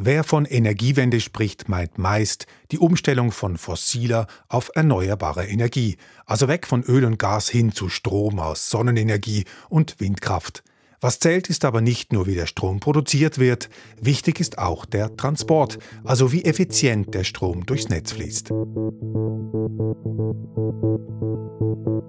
Wer 0.00 0.22
von 0.22 0.44
Energiewende 0.44 1.18
spricht, 1.20 1.68
meint 1.68 1.98
meist 1.98 2.46
die 2.70 2.78
Umstellung 2.78 3.32
von 3.32 3.58
fossiler 3.58 4.28
auf 4.48 4.70
erneuerbare 4.76 5.48
Energie, 5.48 5.96
also 6.24 6.46
weg 6.46 6.68
von 6.68 6.84
Öl 6.84 7.04
und 7.04 7.18
Gas 7.18 7.48
hin 7.48 7.72
zu 7.72 7.88
Strom 7.88 8.38
aus 8.38 8.70
Sonnenenergie 8.70 9.44
und 9.68 9.98
Windkraft. 9.98 10.62
Was 11.00 11.20
zählt, 11.20 11.48
ist 11.48 11.64
aber 11.64 11.80
nicht 11.80 12.12
nur, 12.12 12.26
wie 12.26 12.34
der 12.34 12.46
Strom 12.46 12.80
produziert 12.80 13.38
wird, 13.38 13.70
wichtig 14.00 14.40
ist 14.40 14.58
auch 14.58 14.84
der 14.84 15.16
Transport, 15.16 15.78
also 16.02 16.32
wie 16.32 16.44
effizient 16.44 17.14
der 17.14 17.22
Strom 17.22 17.64
durchs 17.66 17.88
Netz 17.88 18.12
fließt. 18.12 18.52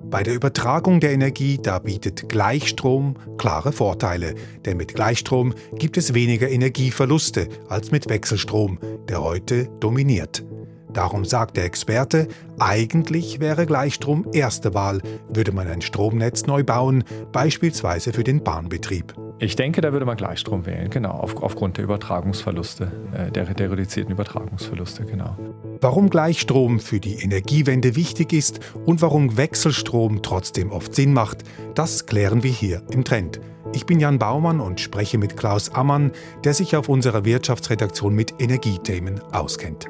Bei 0.09 0.23
der 0.23 0.33
Übertragung 0.33 0.99
der 0.99 1.11
Energie, 1.11 1.59
da 1.61 1.77
bietet 1.77 2.29
Gleichstrom 2.29 3.15
klare 3.37 3.71
Vorteile, 3.71 4.33
denn 4.65 4.77
mit 4.77 4.95
Gleichstrom 4.95 5.53
gibt 5.77 5.97
es 5.97 6.15
weniger 6.15 6.49
Energieverluste 6.49 7.47
als 7.67 7.91
mit 7.91 8.09
Wechselstrom, 8.09 8.79
der 9.07 9.21
heute 9.21 9.69
dominiert. 9.79 10.43
Darum 10.91 11.23
sagt 11.23 11.57
der 11.57 11.65
Experte, 11.65 12.27
eigentlich 12.57 13.39
wäre 13.39 13.65
Gleichstrom 13.65 14.25
erste 14.33 14.73
Wahl, 14.73 15.01
würde 15.29 15.51
man 15.51 15.67
ein 15.67 15.81
Stromnetz 15.81 16.47
neu 16.47 16.63
bauen, 16.63 17.03
beispielsweise 17.31 18.11
für 18.11 18.23
den 18.23 18.43
Bahnbetrieb. 18.43 19.13
Ich 19.37 19.55
denke, 19.55 19.81
da 19.81 19.93
würde 19.93 20.05
man 20.05 20.17
Gleichstrom 20.17 20.65
wählen, 20.65 20.89
genau, 20.89 21.11
auf, 21.11 21.41
aufgrund 21.41 21.77
der 21.77 21.85
Übertragungsverluste, 21.85 22.91
äh, 23.13 23.31
der, 23.31 23.45
der 23.45 23.71
reduzierten 23.71 24.11
Übertragungsverluste, 24.11 25.05
genau. 25.05 25.37
Warum 25.79 26.09
Gleichstrom 26.09 26.79
für 26.79 26.99
die 26.99 27.15
Energiewende 27.15 27.95
wichtig 27.95 28.33
ist 28.33 28.59
und 28.85 29.01
warum 29.01 29.37
Wechselstrom 29.37 30.21
trotzdem 30.21 30.71
oft 30.71 30.93
Sinn 30.93 31.13
macht, 31.13 31.43
das 31.75 32.05
klären 32.05 32.43
wir 32.43 32.51
hier 32.51 32.81
im 32.91 33.05
Trend. 33.05 33.39
Ich 33.71 33.85
bin 33.85 33.99
Jan 33.99 34.19
Baumann 34.19 34.59
und 34.59 34.81
spreche 34.81 35.17
mit 35.17 35.37
Klaus 35.37 35.69
Ammann, 35.69 36.11
der 36.43 36.53
sich 36.53 36.75
auf 36.75 36.89
unserer 36.89 37.23
Wirtschaftsredaktion 37.23 38.13
mit 38.13 38.33
Energiethemen 38.39 39.21
auskennt. 39.31 39.87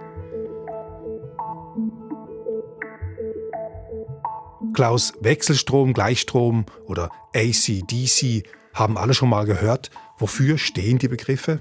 Klaus, 4.73 5.13
Wechselstrom, 5.21 5.93
Gleichstrom 5.93 6.65
oder 6.85 7.11
AC-DC 7.35 8.43
haben 8.73 8.97
alle 8.97 9.13
schon 9.13 9.29
mal 9.29 9.45
gehört. 9.45 9.89
Wofür 10.17 10.57
stehen 10.57 10.99
die 10.99 11.07
Begriffe? 11.07 11.59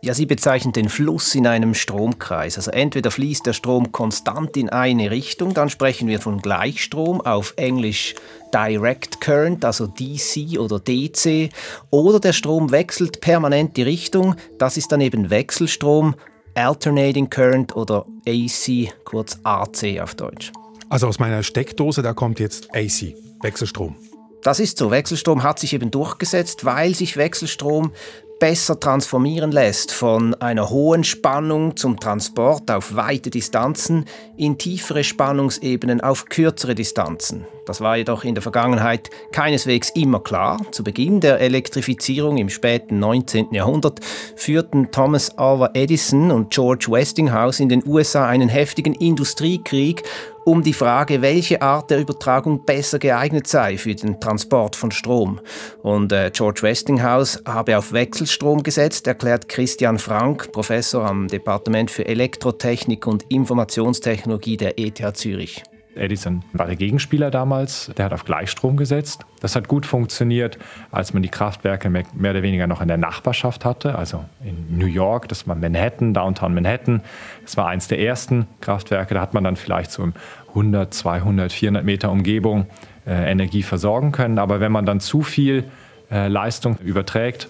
Ja, 0.00 0.14
sie 0.14 0.26
bezeichnen 0.26 0.72
den 0.72 0.88
Fluss 0.88 1.34
in 1.34 1.46
einem 1.46 1.74
Stromkreis. 1.74 2.56
Also 2.56 2.72
entweder 2.72 3.10
fließt 3.10 3.46
der 3.46 3.52
Strom 3.52 3.92
konstant 3.92 4.56
in 4.56 4.68
eine 4.68 5.10
Richtung, 5.10 5.54
dann 5.54 5.70
sprechen 5.70 6.08
wir 6.08 6.20
von 6.20 6.42
Gleichstrom, 6.42 7.20
auf 7.20 7.54
Englisch 7.56 8.16
Direct 8.52 9.20
Current, 9.20 9.64
also 9.64 9.86
DC 9.86 10.58
oder 10.58 10.80
DC, 10.80 11.50
oder 11.90 12.18
der 12.18 12.32
Strom 12.32 12.72
wechselt 12.72 13.20
permanent 13.20 13.76
die 13.76 13.82
Richtung, 13.82 14.34
das 14.58 14.76
ist 14.76 14.90
dann 14.90 15.00
eben 15.00 15.30
Wechselstrom, 15.30 16.16
Alternating 16.54 17.30
Current 17.30 17.76
oder 17.76 18.04
AC, 18.26 18.92
kurz 19.04 19.38
AC 19.44 20.00
auf 20.00 20.16
Deutsch. 20.16 20.52
Also 20.92 21.06
aus 21.06 21.18
meiner 21.18 21.42
Steckdose, 21.42 22.02
da 22.02 22.12
kommt 22.12 22.38
jetzt 22.38 22.68
AC, 22.74 23.14
Wechselstrom. 23.40 23.96
Das 24.42 24.60
ist 24.60 24.76
so. 24.76 24.90
Wechselstrom 24.90 25.42
hat 25.42 25.58
sich 25.58 25.72
eben 25.72 25.90
durchgesetzt, 25.90 26.66
weil 26.66 26.94
sich 26.94 27.16
Wechselstrom 27.16 27.92
besser 28.38 28.78
transformieren 28.78 29.52
lässt 29.52 29.90
von 29.90 30.34
einer 30.34 30.68
hohen 30.68 31.04
Spannung 31.04 31.76
zum 31.76 31.98
Transport 31.98 32.70
auf 32.70 32.94
weite 32.94 33.30
Distanzen 33.30 34.04
in 34.36 34.58
tiefere 34.58 35.02
Spannungsebenen 35.02 36.02
auf 36.02 36.26
kürzere 36.26 36.74
Distanzen. 36.74 37.46
Das 37.66 37.80
war 37.80 37.96
jedoch 37.96 38.24
in 38.24 38.34
der 38.34 38.42
Vergangenheit 38.42 39.10
keineswegs 39.30 39.90
immer 39.90 40.18
klar. 40.18 40.60
Zu 40.72 40.82
Beginn 40.82 41.20
der 41.20 41.38
Elektrifizierung 41.38 42.36
im 42.36 42.48
späten 42.48 42.98
19. 42.98 43.54
Jahrhundert 43.54 44.00
führten 44.34 44.90
Thomas 44.90 45.38
Alva 45.38 45.70
Edison 45.74 46.32
und 46.32 46.50
George 46.50 46.86
Westinghouse 46.90 47.60
in 47.60 47.68
den 47.68 47.86
USA 47.86 48.26
einen 48.26 48.48
heftigen 48.48 48.94
Industriekrieg 48.94 50.02
um 50.44 50.62
die 50.62 50.72
Frage, 50.72 51.22
welche 51.22 51.62
Art 51.62 51.90
der 51.90 52.00
Übertragung 52.00 52.64
besser 52.64 52.98
geeignet 52.98 53.46
sei 53.46 53.78
für 53.78 53.94
den 53.94 54.20
Transport 54.20 54.76
von 54.76 54.90
Strom. 54.90 55.40
Und 55.82 56.12
äh, 56.12 56.30
George 56.32 56.62
Westinghouse 56.62 57.42
habe 57.46 57.78
auf 57.78 57.92
Wechselstrom 57.92 58.62
gesetzt, 58.62 59.06
erklärt 59.06 59.48
Christian 59.48 59.98
Frank, 59.98 60.52
Professor 60.52 61.04
am 61.04 61.28
Departement 61.28 61.90
für 61.90 62.06
Elektrotechnik 62.06 63.06
und 63.06 63.24
Informationstechnologie 63.30 64.56
der 64.56 64.78
ETH 64.78 65.16
Zürich. 65.16 65.62
Edison 65.94 66.42
war 66.52 66.66
der 66.66 66.76
Gegenspieler 66.76 67.30
damals, 67.30 67.90
der 67.96 68.06
hat 68.06 68.12
auf 68.12 68.24
Gleichstrom 68.24 68.76
gesetzt. 68.76 69.24
Das 69.40 69.56
hat 69.56 69.68
gut 69.68 69.86
funktioniert, 69.86 70.58
als 70.90 71.12
man 71.12 71.22
die 71.22 71.28
Kraftwerke 71.28 71.90
mehr 71.90 72.04
oder 72.14 72.42
weniger 72.42 72.66
noch 72.66 72.80
in 72.80 72.88
der 72.88 72.96
Nachbarschaft 72.96 73.64
hatte, 73.64 73.96
also 73.96 74.24
in 74.44 74.78
New 74.78 74.86
York, 74.86 75.28
das 75.28 75.46
war 75.46 75.54
Manhattan, 75.54 76.14
Downtown 76.14 76.54
Manhattan. 76.54 77.02
Das 77.42 77.56
war 77.56 77.68
eins 77.68 77.88
der 77.88 78.00
ersten 78.00 78.46
Kraftwerke, 78.60 79.14
da 79.14 79.20
hat 79.20 79.34
man 79.34 79.44
dann 79.44 79.56
vielleicht 79.56 79.90
so 79.90 80.08
100, 80.48 80.92
200, 80.92 81.52
400 81.52 81.84
Meter 81.84 82.10
Umgebung 82.10 82.66
äh, 83.06 83.30
Energie 83.30 83.62
versorgen 83.62 84.12
können. 84.12 84.38
Aber 84.38 84.60
wenn 84.60 84.72
man 84.72 84.86
dann 84.86 85.00
zu 85.00 85.22
viel 85.22 85.64
äh, 86.10 86.28
Leistung 86.28 86.76
überträgt, 86.78 87.48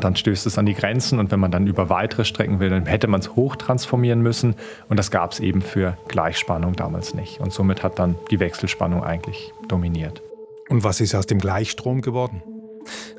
dann 0.00 0.16
stößt 0.16 0.46
es 0.46 0.58
an 0.58 0.66
die 0.66 0.74
Grenzen 0.74 1.18
und 1.18 1.30
wenn 1.30 1.40
man 1.40 1.50
dann 1.50 1.66
über 1.66 1.88
weitere 1.88 2.24
Strecken 2.24 2.60
will, 2.60 2.70
dann 2.70 2.86
hätte 2.86 3.06
man 3.06 3.20
es 3.20 3.34
hochtransformieren 3.36 4.20
müssen 4.20 4.54
und 4.88 4.98
das 4.98 5.10
gab 5.10 5.32
es 5.32 5.40
eben 5.40 5.62
für 5.62 5.96
Gleichspannung 6.08 6.74
damals 6.74 7.14
nicht. 7.14 7.40
Und 7.40 7.52
somit 7.52 7.82
hat 7.82 7.98
dann 7.98 8.16
die 8.30 8.40
Wechselspannung 8.40 9.04
eigentlich 9.04 9.52
dominiert. 9.68 10.22
Und 10.68 10.84
was 10.84 11.00
ist 11.00 11.14
aus 11.14 11.26
dem 11.26 11.38
Gleichstrom 11.38 12.00
geworden? 12.00 12.42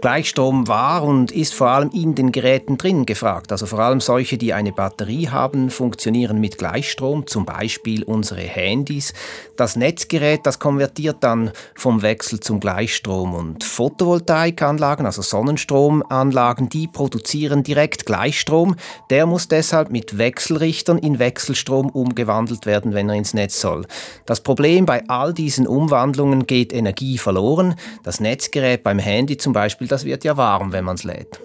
Gleichstrom 0.01 0.67
war 0.67 1.03
und 1.03 1.31
ist 1.31 1.53
vor 1.53 1.67
allem 1.67 1.89
in 1.91 2.15
den 2.15 2.31
Geräten 2.31 2.77
drin 2.77 3.05
gefragt. 3.05 3.51
Also 3.51 3.65
vor 3.65 3.79
allem 3.79 4.01
solche, 4.01 4.37
die 4.37 4.53
eine 4.53 4.71
Batterie 4.71 5.29
haben, 5.29 5.69
funktionieren 5.69 6.39
mit 6.39 6.57
Gleichstrom, 6.57 7.27
zum 7.27 7.45
Beispiel 7.45 8.03
unsere 8.03 8.41
Handys. 8.41 9.13
Das 9.55 9.75
Netzgerät, 9.75 10.45
das 10.45 10.59
konvertiert 10.59 11.17
dann 11.21 11.51
vom 11.75 12.01
Wechsel 12.01 12.39
zum 12.39 12.59
Gleichstrom 12.59 13.33
und 13.33 13.63
Photovoltaikanlagen, 13.63 15.05
also 15.05 15.21
Sonnenstromanlagen, 15.21 16.69
die 16.69 16.87
produzieren 16.87 17.63
direkt 17.63 18.05
Gleichstrom. 18.05 18.75
Der 19.09 19.25
muss 19.25 19.47
deshalb 19.47 19.89
mit 19.91 20.17
Wechselrichtern 20.17 20.97
in 20.97 21.19
Wechselstrom 21.19 21.89
umgewandelt 21.89 22.65
werden, 22.65 22.93
wenn 22.93 23.09
er 23.09 23.15
ins 23.15 23.33
Netz 23.33 23.59
soll. 23.59 23.85
Das 24.25 24.41
Problem 24.41 24.85
bei 24.85 25.03
all 25.07 25.33
diesen 25.33 25.67
Umwandlungen 25.67 26.47
geht 26.47 26.73
Energie 26.73 27.17
verloren. 27.17 27.75
Das 28.03 28.19
Netzgerät 28.19 28.83
beim 28.83 28.99
Handy 28.99 29.37
zum 29.37 29.53
Beispiel, 29.57 29.87
das 29.87 30.05
wird 30.05 30.23
ja 30.23 30.37
warm, 30.37 30.71
wenn 30.71 30.85
man 30.85 30.97
es 30.97 31.03
lädt. 31.03 31.39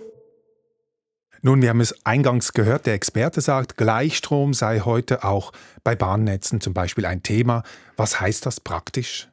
Nun, 1.41 1.63
wir 1.63 1.71
haben 1.71 1.81
es 1.81 2.05
eingangs 2.05 2.53
gehört, 2.53 2.85
der 2.85 2.93
Experte 2.93 3.41
sagt, 3.41 3.79
Gleichstrom 3.79 4.53
sei 4.53 4.81
heute 4.81 5.25
auch 5.25 5.53
bei 5.83 5.97
Bahnnetzen 5.97 6.61
zum 6.61 6.75
Beispiel 6.75 7.07
ein 7.07 7.23
Thema. 7.23 7.63
Was 7.97 8.21
heißt 8.21 8.45
das 8.45 8.61
praktisch? 8.61 9.29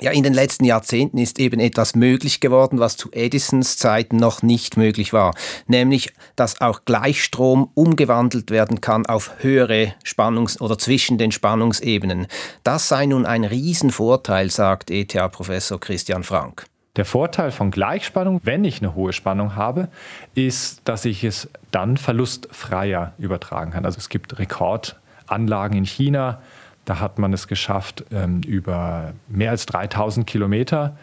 Ja, 0.00 0.12
in 0.12 0.22
den 0.22 0.32
letzten 0.32 0.64
Jahrzehnten 0.64 1.18
ist 1.18 1.40
eben 1.40 1.58
etwas 1.58 1.96
möglich 1.96 2.38
geworden, 2.38 2.78
was 2.78 2.96
zu 2.96 3.10
Edisons 3.10 3.76
Zeiten 3.76 4.16
noch 4.16 4.42
nicht 4.42 4.76
möglich 4.76 5.12
war, 5.12 5.34
nämlich 5.66 6.12
dass 6.36 6.60
auch 6.60 6.84
Gleichstrom 6.84 7.70
umgewandelt 7.74 8.52
werden 8.52 8.80
kann 8.80 9.06
auf 9.06 9.32
höhere 9.38 9.94
Spannungs- 10.04 10.60
oder 10.60 10.78
zwischen 10.78 11.18
den 11.18 11.32
Spannungsebenen. 11.32 12.28
Das 12.62 12.88
sei 12.88 13.06
nun 13.06 13.26
ein 13.26 13.44
Riesenvorteil, 13.44 14.50
sagt 14.50 14.90
ETH-Professor 14.90 15.80
Christian 15.80 16.22
Frank. 16.22 16.66
Der 16.96 17.04
Vorteil 17.04 17.50
von 17.50 17.72
Gleichspannung, 17.72 18.40
wenn 18.44 18.64
ich 18.64 18.80
eine 18.80 18.94
hohe 18.94 19.12
Spannung 19.12 19.56
habe, 19.56 19.88
ist, 20.34 20.82
dass 20.84 21.04
ich 21.04 21.24
es 21.24 21.48
dann 21.72 21.96
verlustfreier 21.96 23.14
übertragen 23.18 23.72
kann. 23.72 23.84
Also 23.84 23.98
es 23.98 24.08
gibt 24.08 24.38
Rekordanlagen 24.38 25.76
in 25.76 25.84
China, 25.84 26.40
da 26.84 27.00
hat 27.00 27.18
man 27.18 27.32
es 27.32 27.48
geschafft, 27.48 28.04
ähm, 28.12 28.42
über 28.42 29.12
mehr 29.28 29.50
als 29.50 29.66
3000 29.66 30.26
Kilometer 30.26 30.96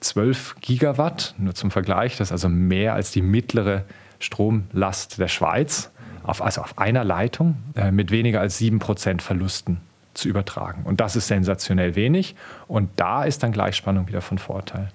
12 0.00 0.56
Gigawatt, 0.60 1.34
nur 1.38 1.54
zum 1.54 1.70
Vergleich, 1.70 2.16
das 2.18 2.28
ist 2.28 2.32
also 2.32 2.50
mehr 2.50 2.92
als 2.92 3.10
die 3.10 3.22
mittlere 3.22 3.84
Stromlast 4.18 5.18
der 5.18 5.28
Schweiz, 5.28 5.90
auf, 6.22 6.42
also 6.42 6.60
auf 6.60 6.78
einer 6.78 7.04
Leitung 7.04 7.56
äh, 7.76 7.90
mit 7.90 8.10
weniger 8.10 8.40
als 8.40 8.60
7% 8.60 9.22
Verlusten 9.22 9.80
zu 10.12 10.28
übertragen. 10.28 10.82
Und 10.84 11.00
das 11.00 11.16
ist 11.16 11.28
sensationell 11.28 11.96
wenig 11.96 12.36
und 12.68 12.90
da 12.96 13.24
ist 13.24 13.42
dann 13.42 13.52
Gleichspannung 13.52 14.06
wieder 14.08 14.20
von 14.20 14.38
Vorteil. 14.38 14.90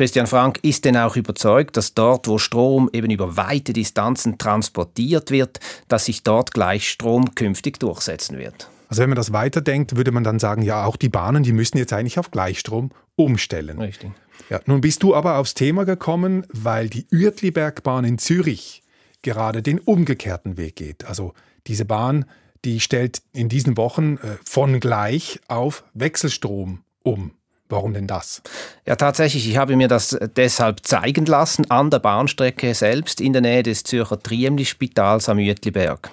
Christian 0.00 0.26
Frank 0.26 0.60
ist 0.62 0.86
denn 0.86 0.96
auch 0.96 1.14
überzeugt, 1.14 1.76
dass 1.76 1.92
dort, 1.92 2.26
wo 2.26 2.38
Strom 2.38 2.88
eben 2.94 3.10
über 3.10 3.36
weite 3.36 3.74
Distanzen 3.74 4.38
transportiert 4.38 5.30
wird, 5.30 5.60
dass 5.88 6.06
sich 6.06 6.22
dort 6.22 6.54
Gleichstrom 6.54 7.34
künftig 7.34 7.78
durchsetzen 7.78 8.38
wird. 8.38 8.70
Also 8.88 9.02
wenn 9.02 9.10
man 9.10 9.16
das 9.16 9.34
weiterdenkt, 9.34 9.96
würde 9.96 10.10
man 10.10 10.24
dann 10.24 10.38
sagen, 10.38 10.62
ja, 10.62 10.86
auch 10.86 10.96
die 10.96 11.10
Bahnen, 11.10 11.42
die 11.42 11.52
müssen 11.52 11.76
jetzt 11.76 11.92
eigentlich 11.92 12.18
auf 12.18 12.30
Gleichstrom 12.30 12.92
umstellen. 13.14 13.78
Richtig. 13.78 14.10
Ja, 14.48 14.58
nun 14.64 14.80
bist 14.80 15.02
du 15.02 15.14
aber 15.14 15.36
aufs 15.36 15.52
Thema 15.52 15.84
gekommen, 15.84 16.46
weil 16.50 16.88
die 16.88 17.06
Uertlibergbahn 17.12 18.06
in 18.06 18.16
Zürich 18.16 18.82
gerade 19.20 19.60
den 19.60 19.78
umgekehrten 19.78 20.56
Weg 20.56 20.76
geht. 20.76 21.04
Also 21.04 21.34
diese 21.66 21.84
Bahn, 21.84 22.24
die 22.64 22.80
stellt 22.80 23.20
in 23.34 23.50
diesen 23.50 23.76
Wochen 23.76 24.16
äh, 24.16 24.38
von 24.46 24.80
gleich 24.80 25.40
auf 25.46 25.84
Wechselstrom 25.92 26.84
um. 27.02 27.32
Warum 27.70 27.94
denn 27.94 28.08
das? 28.08 28.42
Ja, 28.84 28.96
tatsächlich, 28.96 29.48
ich 29.48 29.56
habe 29.56 29.76
mir 29.76 29.86
das 29.86 30.18
deshalb 30.36 30.84
zeigen 30.84 31.24
lassen 31.24 31.70
an 31.70 31.88
der 31.88 32.00
Bahnstrecke 32.00 32.74
selbst 32.74 33.20
in 33.20 33.32
der 33.32 33.42
Nähe 33.42 33.62
des 33.62 33.84
Zürcher 33.84 34.20
Triemli-Spitals 34.20 35.28
am 35.28 35.38
Uetliberg. 35.38 36.10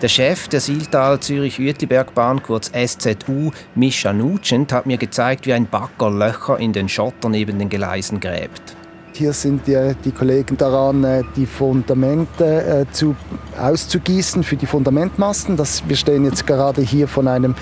Der 0.00 0.08
Chef 0.08 0.48
der 0.48 0.60
Siltal 0.60 1.20
Zürich-Uetlibergbahn, 1.20 2.42
kurz 2.42 2.72
SZU, 2.72 3.50
Mischa 3.74 4.14
Nugent, 4.14 4.72
hat 4.72 4.86
mir 4.86 4.96
gezeigt, 4.96 5.44
wie 5.44 5.52
ein 5.52 5.68
Bagger 5.68 6.10
Löcher 6.10 6.58
in 6.58 6.72
den 6.72 6.88
Schotter 6.88 7.28
neben 7.28 7.58
den 7.58 7.68
Gleisen 7.68 8.18
gräbt. 8.18 8.76
Hier 9.20 9.34
sind 9.34 9.66
die, 9.66 9.76
die 10.02 10.12
Kollegen 10.12 10.56
daran, 10.56 11.04
äh, 11.04 11.22
die 11.36 11.44
Fundamente 11.44 12.86
äh, 12.88 12.90
zu, 12.90 13.14
auszugießen 13.60 14.42
für 14.42 14.56
die 14.56 14.64
Fundamentmasten. 14.64 15.58
Das, 15.58 15.86
wir 15.86 15.96
stehen 15.96 16.24
jetzt 16.24 16.46
gerade 16.46 16.80
hier 16.80 17.06
von 17.06 17.28
einem, 17.28 17.54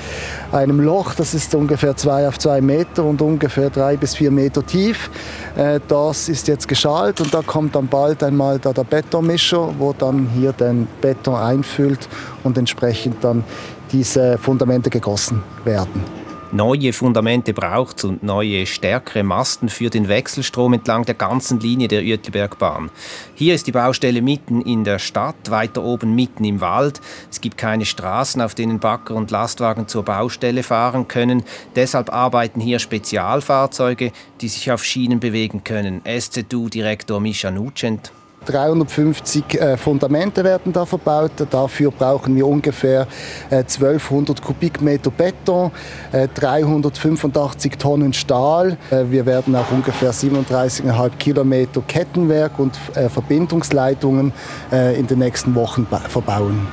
einem 0.52 0.78
Loch, 0.78 1.16
das 1.16 1.34
ist 1.34 1.52
ungefähr 1.56 1.96
zwei 1.96 2.28
auf 2.28 2.38
zwei 2.38 2.60
Meter 2.60 3.02
und 3.02 3.20
ungefähr 3.20 3.70
drei 3.70 3.96
bis 3.96 4.14
vier 4.14 4.30
Meter 4.30 4.64
tief. 4.64 5.10
Äh, 5.56 5.80
das 5.88 6.28
ist 6.28 6.46
jetzt 6.46 6.68
geschalt 6.68 7.20
und 7.20 7.34
da 7.34 7.42
kommt 7.42 7.74
dann 7.74 7.88
bald 7.88 8.22
einmal 8.22 8.60
da 8.60 8.72
der 8.72 8.84
Betonmischer, 8.84 9.74
wo 9.80 9.92
dann 9.92 10.28
hier 10.36 10.52
den 10.52 10.86
Beton 11.00 11.34
einfüllt 11.34 12.08
und 12.44 12.56
entsprechend 12.56 13.24
dann 13.24 13.42
diese 13.90 14.38
Fundamente 14.38 14.90
gegossen 14.90 15.42
werden 15.64 16.27
neue 16.52 16.92
Fundamente 16.92 17.52
braucht 17.52 18.04
und 18.04 18.22
neue, 18.22 18.66
stärkere 18.66 19.22
Masten 19.22 19.68
für 19.68 19.90
den 19.90 20.08
Wechselstrom 20.08 20.72
entlang 20.72 21.04
der 21.04 21.14
ganzen 21.14 21.60
Linie 21.60 21.88
der 21.88 22.02
Uetlibergbahn. 22.02 22.90
Hier 23.34 23.54
ist 23.54 23.66
die 23.66 23.72
Baustelle 23.72 24.22
mitten 24.22 24.60
in 24.62 24.84
der 24.84 24.98
Stadt, 24.98 25.50
weiter 25.50 25.82
oben 25.82 26.14
mitten 26.14 26.44
im 26.44 26.60
Wald. 26.60 27.00
Es 27.30 27.40
gibt 27.40 27.58
keine 27.58 27.84
Straßen, 27.84 28.40
auf 28.42 28.54
denen 28.54 28.78
Bagger 28.78 29.14
und 29.14 29.30
Lastwagen 29.30 29.88
zur 29.88 30.04
Baustelle 30.04 30.62
fahren 30.62 31.08
können. 31.08 31.44
Deshalb 31.76 32.12
arbeiten 32.12 32.60
hier 32.60 32.78
Spezialfahrzeuge, 32.78 34.12
die 34.40 34.48
sich 34.48 34.70
auf 34.72 34.84
Schienen 34.84 35.20
bewegen 35.20 35.64
können. 35.64 36.02
SZU-Direktor 36.04 37.20
Mischa 37.20 37.50
Nugent. 37.50 38.12
350 38.48 39.54
äh, 39.54 39.76
Fundamente 39.76 40.42
werden 40.42 40.72
da 40.72 40.86
verbaut. 40.86 41.32
Dafür 41.50 41.90
brauchen 41.90 42.34
wir 42.34 42.46
ungefähr 42.46 43.06
äh, 43.50 43.56
1200 43.56 44.40
Kubikmeter 44.40 45.10
Beton, 45.10 45.70
äh, 46.12 46.28
385 46.34 47.76
Tonnen 47.76 48.12
Stahl. 48.12 48.78
Äh, 48.90 49.04
wir 49.10 49.26
werden 49.26 49.54
auch 49.54 49.70
ungefähr 49.70 50.12
37,5 50.12 51.10
Kilometer 51.18 51.82
Kettenwerk 51.86 52.58
und 52.58 52.78
äh, 52.94 53.08
Verbindungsleitungen 53.08 54.32
äh, 54.72 54.98
in 54.98 55.06
den 55.06 55.18
nächsten 55.18 55.54
Wochen 55.54 55.86
verbauen. 56.08 56.66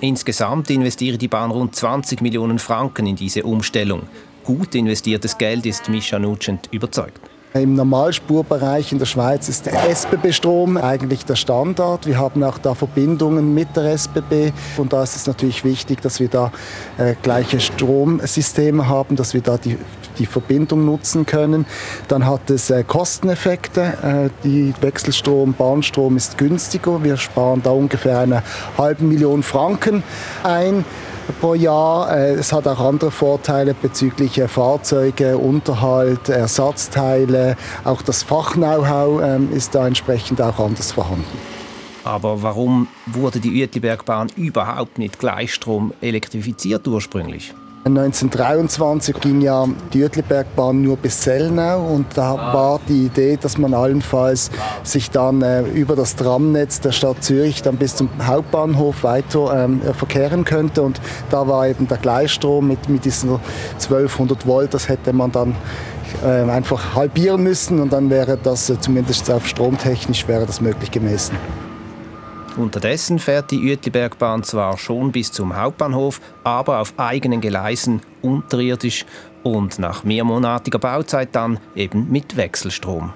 Insgesamt 0.00 0.68
investiert 0.70 1.22
die 1.22 1.28
Bahn 1.28 1.52
rund 1.52 1.76
20 1.76 2.20
Millionen 2.22 2.58
Franken 2.58 3.06
in 3.06 3.14
diese 3.14 3.44
Umstellung. 3.44 4.02
Gut 4.44 4.74
investiertes 4.74 5.38
Geld 5.38 5.64
ist 5.66 5.88
Mischa 5.88 6.18
Nugent 6.18 6.68
überzeugt. 6.72 7.20
Im 7.54 7.74
Normalspurbereich 7.74 8.92
in 8.92 8.98
der 8.98 9.04
Schweiz 9.04 9.46
ist 9.50 9.66
der 9.66 9.74
SBB-Strom 9.90 10.78
eigentlich 10.78 11.26
der 11.26 11.36
Standard. 11.36 12.06
Wir 12.06 12.18
haben 12.18 12.42
auch 12.44 12.56
da 12.56 12.74
Verbindungen 12.74 13.52
mit 13.52 13.76
der 13.76 13.92
SBB 13.92 14.52
und 14.78 14.94
da 14.94 15.02
ist 15.02 15.16
es 15.16 15.26
natürlich 15.26 15.62
wichtig, 15.62 16.00
dass 16.00 16.18
wir 16.18 16.28
da 16.28 16.50
äh, 16.96 17.14
gleiche 17.22 17.60
Stromsysteme 17.60 18.88
haben, 18.88 19.16
dass 19.16 19.34
wir 19.34 19.42
da 19.42 19.58
die, 19.58 19.76
die 20.18 20.26
Verbindung 20.26 20.84
nutzen 20.84 21.26
können. 21.26 21.66
Dann 22.08 22.26
hat 22.26 22.50
es 22.50 22.70
äh, 22.70 22.84
Kosteneffekte. 22.84 23.80
Äh, 23.80 24.30
die 24.44 24.74
Wechselstrom, 24.80 25.54
Bahnstrom 25.54 26.16
ist 26.16 26.38
günstiger. 26.38 27.02
Wir 27.02 27.16
sparen 27.16 27.62
da 27.62 27.70
ungefähr 27.70 28.18
eine 28.18 28.42
halbe 28.78 29.04
Million 29.04 29.42
Franken 29.42 30.02
ein 30.42 30.84
pro 31.40 31.54
Jahr. 31.54 32.16
Äh, 32.16 32.34
es 32.34 32.52
hat 32.52 32.66
auch 32.66 32.80
andere 32.80 33.10
Vorteile 33.10 33.74
bezüglich 33.74 34.38
äh, 34.38 34.48
Fahrzeuge, 34.48 35.38
Unterhalt, 35.38 36.28
Ersatzteile. 36.28 37.56
Auch 37.84 38.02
das 38.02 38.22
Fach-Know-how 38.22 39.22
ähm, 39.22 39.52
ist 39.52 39.74
da 39.74 39.86
entsprechend 39.86 40.40
auch 40.40 40.58
anders 40.58 40.92
vorhanden. 40.92 41.38
Aber 42.04 42.42
warum 42.42 42.88
wurde 43.06 43.38
die 43.38 43.60
Uetlibergbahn 43.60 44.28
überhaupt 44.36 44.98
mit 44.98 45.20
Gleichstrom 45.20 45.92
elektrifiziert 46.00 46.86
ursprünglich? 46.88 47.54
1923 47.84 49.18
ging 49.20 49.40
ja 49.40 49.66
die 49.92 50.04
Uetlibergbahn 50.04 50.82
nur 50.82 50.96
bis 50.96 51.20
Sellnau 51.20 51.80
und 51.84 52.06
da 52.14 52.36
war 52.36 52.80
die 52.88 53.06
Idee, 53.06 53.36
dass 53.40 53.58
man 53.58 53.74
allenfalls 53.74 54.52
sich 54.84 55.10
dann 55.10 55.42
äh, 55.42 55.62
über 55.62 55.96
das 55.96 56.14
Tramnetz 56.14 56.78
der 56.78 56.92
Stadt 56.92 57.24
Zürich 57.24 57.60
dann 57.62 57.76
bis 57.76 57.96
zum 57.96 58.08
Hauptbahnhof 58.24 59.02
weiter 59.02 59.64
ähm, 59.64 59.80
verkehren 59.94 60.44
könnte 60.44 60.82
und 60.82 61.00
da 61.30 61.48
war 61.48 61.66
eben 61.66 61.88
der 61.88 61.98
Gleichstrom 61.98 62.68
mit, 62.68 62.88
mit 62.88 63.04
diesen 63.04 63.30
1200 63.74 64.46
Volt, 64.46 64.74
das 64.74 64.88
hätte 64.88 65.12
man 65.12 65.32
dann 65.32 65.56
äh, 66.24 66.48
einfach 66.48 66.94
halbieren 66.94 67.42
müssen 67.42 67.80
und 67.80 67.92
dann 67.92 68.10
wäre 68.10 68.38
das 68.40 68.70
äh, 68.70 68.78
zumindest 68.78 69.28
auf 69.28 69.48
stromtechnisch 69.48 70.28
wäre 70.28 70.46
das 70.46 70.60
möglich 70.60 70.92
gewesen. 70.92 71.36
Unterdessen 72.56 73.18
fährt 73.18 73.50
die 73.50 73.58
Uetlibergbahn 73.58 74.42
zwar 74.42 74.78
schon 74.78 75.12
bis 75.12 75.32
zum 75.32 75.56
Hauptbahnhof, 75.56 76.20
aber 76.44 76.80
auf 76.80 76.94
eigenen 76.98 77.40
Gleisen 77.40 78.00
unterirdisch 78.22 79.06
und 79.42 79.78
nach 79.78 80.04
mehrmonatiger 80.04 80.78
Bauzeit 80.78 81.34
dann 81.34 81.58
eben 81.74 82.10
mit 82.10 82.36
Wechselstrom. 82.36 83.12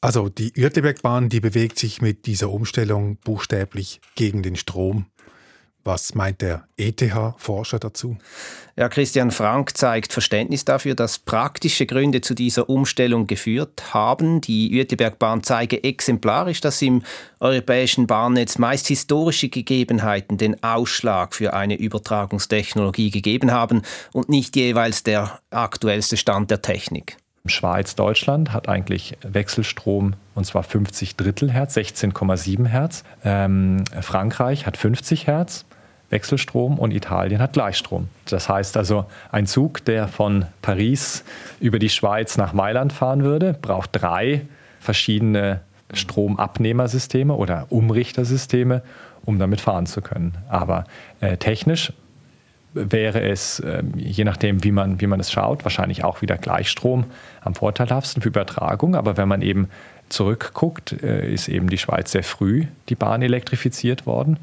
Also 0.00 0.28
die 0.28 0.52
Uetlibergbahn, 0.58 1.28
die 1.28 1.38
bewegt 1.38 1.78
sich 1.78 2.02
mit 2.02 2.26
dieser 2.26 2.50
Umstellung 2.50 3.18
buchstäblich 3.18 4.00
gegen 4.16 4.42
den 4.42 4.56
Strom. 4.56 5.06
Was 5.84 6.14
meint 6.14 6.40
der 6.40 6.64
ETH-Forscher 6.76 7.80
dazu? 7.80 8.16
Ja, 8.76 8.88
Christian 8.88 9.32
Frank 9.32 9.76
zeigt 9.76 10.12
Verständnis 10.12 10.64
dafür, 10.64 10.94
dass 10.94 11.18
praktische 11.18 11.86
Gründe 11.86 12.20
zu 12.20 12.34
dieser 12.34 12.70
Umstellung 12.70 13.26
geführt 13.26 13.92
haben. 13.92 14.40
Die 14.40 14.78
Uetlibergbahn 14.78 15.42
zeige 15.42 15.82
exemplarisch, 15.82 16.60
dass 16.60 16.80
im 16.82 17.02
europäischen 17.40 18.06
Bahnnetz 18.06 18.58
meist 18.58 18.86
historische 18.86 19.48
Gegebenheiten 19.48 20.38
den 20.38 20.62
Ausschlag 20.62 21.34
für 21.34 21.52
eine 21.52 21.74
Übertragungstechnologie 21.74 23.10
gegeben 23.10 23.50
haben 23.50 23.82
und 24.12 24.28
nicht 24.28 24.54
jeweils 24.54 25.02
der 25.02 25.40
aktuellste 25.50 26.16
Stand 26.16 26.50
der 26.50 26.62
Technik. 26.62 27.16
Schweiz, 27.46 27.96
Deutschland 27.96 28.52
hat 28.52 28.68
eigentlich 28.68 29.16
Wechselstrom 29.22 30.14
und 30.34 30.44
zwar 30.44 30.62
50 30.62 31.16
Drittel 31.16 31.50
Hertz, 31.50 31.76
16,7 31.76 32.66
Hertz. 32.66 33.02
Ähm, 33.24 33.84
Frankreich 34.00 34.66
hat 34.66 34.76
50 34.76 35.26
Hertz. 35.26 35.64
Wechselstrom 36.12 36.78
und 36.78 36.92
Italien 36.92 37.40
hat 37.40 37.54
Gleichstrom. 37.54 38.08
Das 38.26 38.48
heißt 38.48 38.76
also, 38.76 39.06
ein 39.32 39.46
Zug, 39.46 39.84
der 39.86 40.06
von 40.06 40.44
Paris 40.60 41.24
über 41.58 41.78
die 41.78 41.88
Schweiz 41.88 42.36
nach 42.36 42.52
Mailand 42.52 42.92
fahren 42.92 43.24
würde, 43.24 43.56
braucht 43.60 43.90
drei 43.92 44.42
verschiedene 44.78 45.60
Stromabnehmersysteme 45.92 47.34
oder 47.34 47.66
Umrichtersysteme, 47.70 48.82
um 49.24 49.38
damit 49.38 49.60
fahren 49.60 49.86
zu 49.86 50.02
können. 50.02 50.36
Aber 50.48 50.84
äh, 51.20 51.38
technisch 51.38 51.92
wäre 52.74 53.22
es, 53.22 53.60
äh, 53.60 53.82
je 53.96 54.24
nachdem, 54.24 54.64
wie 54.64 54.72
man, 54.72 55.00
wie 55.00 55.06
man 55.06 55.20
es 55.20 55.32
schaut, 55.32 55.64
wahrscheinlich 55.64 56.04
auch 56.04 56.22
wieder 56.22 56.36
Gleichstrom 56.36 57.04
am 57.40 57.54
vorteilhaftesten 57.54 58.22
für 58.22 58.28
Übertragung. 58.28 58.96
Aber 58.96 59.16
wenn 59.16 59.28
man 59.28 59.42
eben 59.42 59.68
zurückguckt, 60.08 61.02
äh, 61.02 61.32
ist 61.32 61.48
eben 61.48 61.68
die 61.68 61.78
Schweiz 61.78 62.12
sehr 62.12 62.24
früh 62.24 62.66
die 62.88 62.94
Bahn 62.94 63.22
elektrifiziert 63.22 64.06
worden. 64.06 64.38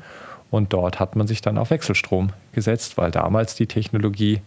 Und 0.51 0.73
dort 0.73 0.99
hat 0.99 1.15
man 1.15 1.27
sich 1.27 1.41
dann 1.41 1.57
auf 1.57 1.69
Wechselstrom 1.69 2.31
gesetzt, 2.53 2.97
weil 2.97 3.11
damals 3.11 3.55
die 3.55 3.67
Technologie 3.67 4.41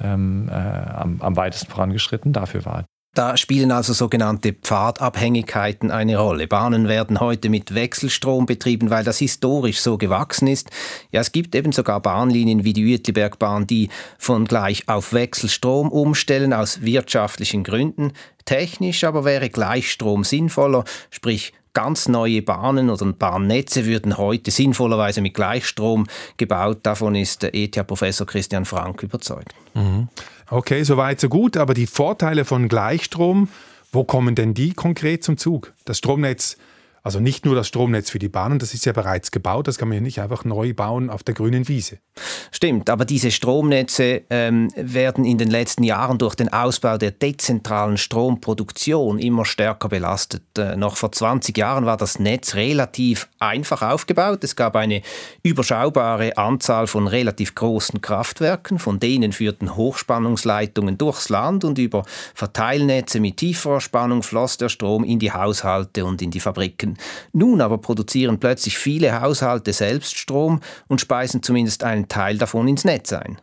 ähm, 0.00 0.48
äh, 0.48 0.52
am, 0.52 1.20
am 1.20 1.36
weitesten 1.36 1.70
vorangeschritten 1.70 2.32
dafür 2.32 2.64
war. 2.64 2.84
Da 3.14 3.36
spielen 3.36 3.72
also 3.72 3.94
sogenannte 3.94 4.52
Pfadabhängigkeiten 4.52 5.90
eine 5.90 6.18
Rolle. 6.18 6.46
Bahnen 6.46 6.86
werden 6.86 7.18
heute 7.18 7.48
mit 7.48 7.74
Wechselstrom 7.74 8.46
betrieben, 8.46 8.90
weil 8.90 9.02
das 9.02 9.18
historisch 9.18 9.80
so 9.80 9.98
gewachsen 9.98 10.46
ist. 10.46 10.70
Ja, 11.10 11.20
es 11.20 11.32
gibt 11.32 11.56
eben 11.56 11.72
sogar 11.72 12.00
Bahnlinien 12.00 12.62
wie 12.62 12.74
die 12.74 12.84
Uetlibergbahn, 12.84 13.66
die 13.66 13.88
von 14.18 14.44
gleich 14.44 14.88
auf 14.88 15.12
Wechselstrom 15.12 15.90
umstellen 15.90 16.52
aus 16.52 16.82
wirtschaftlichen 16.82 17.64
Gründen. 17.64 18.12
Technisch 18.44 19.02
aber 19.02 19.24
wäre 19.24 19.50
Gleichstrom 19.50 20.22
sinnvoller, 20.22 20.84
sprich 21.10 21.54
ganz 21.78 22.08
neue 22.08 22.42
Bahnen 22.42 22.90
oder 22.90 23.06
Bahnnetze 23.12 23.86
würden 23.86 24.18
heute 24.18 24.50
sinnvollerweise 24.50 25.20
mit 25.20 25.34
Gleichstrom 25.34 26.08
gebaut. 26.36 26.78
Davon 26.82 27.14
ist 27.14 27.44
der 27.44 27.54
ETH-Professor 27.54 28.26
Christian 28.26 28.64
Frank 28.64 29.04
überzeugt. 29.04 29.54
Mhm. 29.74 30.08
Okay, 30.50 30.82
soweit 30.82 31.20
so 31.20 31.28
gut. 31.28 31.56
Aber 31.56 31.74
die 31.74 31.86
Vorteile 31.86 32.44
von 32.44 32.68
Gleichstrom, 32.68 33.48
wo 33.92 34.02
kommen 34.02 34.34
denn 34.34 34.54
die 34.54 34.72
konkret 34.72 35.22
zum 35.22 35.38
Zug? 35.38 35.72
Das 35.84 35.98
Stromnetz 35.98 36.56
Also 37.02 37.20
nicht 37.20 37.44
nur 37.44 37.54
das 37.54 37.68
Stromnetz 37.68 38.10
für 38.10 38.18
die 38.18 38.28
Bahnen, 38.28 38.58
das 38.58 38.74
ist 38.74 38.84
ja 38.84 38.92
bereits 38.92 39.30
gebaut, 39.30 39.68
das 39.68 39.78
kann 39.78 39.88
man 39.88 39.96
ja 39.96 40.00
nicht 40.02 40.20
einfach 40.20 40.44
neu 40.44 40.74
bauen 40.74 41.10
auf 41.10 41.22
der 41.22 41.34
grünen 41.34 41.68
Wiese. 41.68 41.98
Stimmt, 42.50 42.90
aber 42.90 43.04
diese 43.04 43.30
Stromnetze 43.30 44.22
ähm, 44.30 44.68
werden 44.76 45.24
in 45.24 45.38
den 45.38 45.50
letzten 45.50 45.84
Jahren 45.84 46.18
durch 46.18 46.34
den 46.34 46.52
Ausbau 46.52 46.98
der 46.98 47.10
dezentralen 47.10 47.96
Stromproduktion 47.96 49.18
immer 49.18 49.44
stärker 49.44 49.88
belastet. 49.88 50.42
Äh, 50.58 50.76
noch 50.76 50.96
vor 50.96 51.12
20 51.12 51.56
Jahren 51.56 51.86
war 51.86 51.96
das 51.96 52.18
Netz 52.18 52.54
relativ 52.54 53.28
einfach 53.38 53.82
aufgebaut. 53.82 54.44
Es 54.44 54.56
gab 54.56 54.76
eine 54.76 55.02
überschaubare 55.42 56.36
Anzahl 56.36 56.86
von 56.86 57.06
relativ 57.06 57.54
großen 57.54 58.00
Kraftwerken, 58.00 58.78
von 58.78 59.00
denen 59.00 59.32
führten 59.32 59.76
Hochspannungsleitungen 59.76 60.98
durchs 60.98 61.28
Land 61.28 61.64
und 61.64 61.78
über 61.78 62.04
Verteilnetze 62.34 63.20
mit 63.20 63.38
tieferer 63.38 63.80
Spannung 63.80 64.22
floss 64.22 64.58
der 64.58 64.68
Strom 64.68 65.04
in 65.04 65.18
die 65.18 65.32
Haushalte 65.32 66.04
und 66.04 66.20
in 66.22 66.30
die 66.30 66.40
Fabriken. 66.40 66.97
Nun 67.32 67.60
aber 67.60 67.78
produzieren 67.78 68.38
plötzlich 68.38 68.78
viele 68.78 69.20
Haushalte 69.20 69.72
selbst 69.72 70.16
Strom 70.16 70.60
und 70.88 71.00
speisen 71.00 71.42
zumindest 71.42 71.84
einen 71.84 72.08
Teil 72.08 72.38
davon 72.38 72.68
ins 72.68 72.84
Netz 72.84 73.12
ein. 73.12 73.40